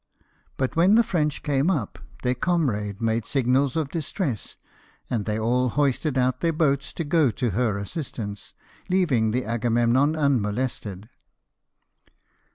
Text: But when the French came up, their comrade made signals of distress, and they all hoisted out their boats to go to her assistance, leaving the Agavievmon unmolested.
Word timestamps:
But 0.57 0.75
when 0.75 0.95
the 0.95 1.03
French 1.03 1.43
came 1.43 1.69
up, 1.69 1.99
their 2.23 2.33
comrade 2.33 3.03
made 3.03 3.23
signals 3.23 3.75
of 3.75 3.89
distress, 3.91 4.55
and 5.11 5.25
they 5.25 5.37
all 5.37 5.69
hoisted 5.69 6.17
out 6.17 6.39
their 6.39 6.51
boats 6.51 6.91
to 6.93 7.03
go 7.03 7.29
to 7.29 7.51
her 7.51 7.77
assistance, 7.77 8.55
leaving 8.89 9.29
the 9.29 9.43
Agavievmon 9.43 10.15
unmolested. 10.17 11.07